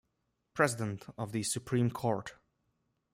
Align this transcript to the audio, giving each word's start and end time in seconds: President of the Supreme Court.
President 0.55 1.05
of 1.15 1.31
the 1.31 1.43
Supreme 1.43 1.91
Court. 1.91 2.33